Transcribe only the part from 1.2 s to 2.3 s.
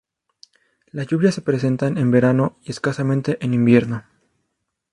se presentan en